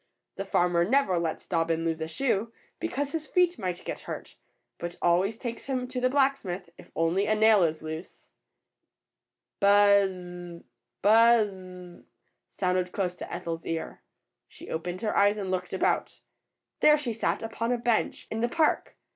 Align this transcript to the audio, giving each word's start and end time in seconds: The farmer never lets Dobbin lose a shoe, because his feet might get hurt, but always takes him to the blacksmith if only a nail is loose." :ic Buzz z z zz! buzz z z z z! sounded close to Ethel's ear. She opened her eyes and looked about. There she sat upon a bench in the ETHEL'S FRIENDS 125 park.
The 0.35 0.45
farmer 0.45 0.83
never 0.83 1.19
lets 1.19 1.45
Dobbin 1.45 1.85
lose 1.85 2.01
a 2.01 2.07
shoe, 2.07 2.51
because 2.79 3.11
his 3.11 3.27
feet 3.27 3.59
might 3.59 3.85
get 3.85 3.99
hurt, 3.99 4.35
but 4.79 4.97
always 4.99 5.37
takes 5.37 5.65
him 5.65 5.87
to 5.89 6.01
the 6.01 6.09
blacksmith 6.09 6.71
if 6.75 6.89
only 6.95 7.27
a 7.27 7.35
nail 7.35 7.61
is 7.61 7.83
loose." 7.83 8.31
:ic 9.57 9.59
Buzz 9.69 10.11
z 10.11 10.17
z 10.17 10.57
zz! 10.57 10.63
buzz 11.03 11.51
z 11.51 11.53
z 11.53 11.59
z 11.59 12.01
z! 12.01 12.03
sounded 12.49 12.91
close 12.91 13.13
to 13.13 13.31
Ethel's 13.31 13.67
ear. 13.67 14.01
She 14.47 14.71
opened 14.71 15.01
her 15.01 15.15
eyes 15.15 15.37
and 15.37 15.51
looked 15.51 15.71
about. 15.71 16.21
There 16.79 16.97
she 16.97 17.13
sat 17.13 17.43
upon 17.43 17.71
a 17.71 17.77
bench 17.77 18.27
in 18.31 18.41
the 18.41 18.47
ETHEL'S 18.47 18.55
FRIENDS 18.57 18.57
125 18.57 18.57
park. 18.57 18.97